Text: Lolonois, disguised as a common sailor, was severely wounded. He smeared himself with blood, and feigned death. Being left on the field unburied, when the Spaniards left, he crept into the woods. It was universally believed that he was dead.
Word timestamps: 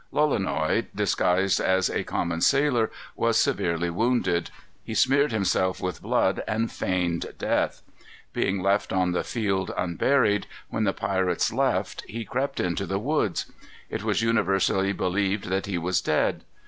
Lolonois, 0.11 0.87
disguised 0.95 1.59
as 1.59 1.87
a 1.87 2.03
common 2.03 2.41
sailor, 2.41 2.89
was 3.15 3.37
severely 3.37 3.91
wounded. 3.91 4.49
He 4.83 4.95
smeared 4.95 5.31
himself 5.31 5.79
with 5.79 6.01
blood, 6.01 6.41
and 6.47 6.71
feigned 6.71 7.27
death. 7.37 7.83
Being 8.33 8.63
left 8.63 8.91
on 8.91 9.11
the 9.11 9.23
field 9.23 9.71
unburied, 9.77 10.47
when 10.69 10.85
the 10.85 10.93
Spaniards 10.95 11.53
left, 11.53 12.03
he 12.07 12.25
crept 12.25 12.59
into 12.59 12.87
the 12.87 12.97
woods. 12.97 13.45
It 13.91 14.01
was 14.03 14.23
universally 14.23 14.91
believed 14.91 15.49
that 15.49 15.67
he 15.67 15.77
was 15.77 16.01
dead. 16.01 16.45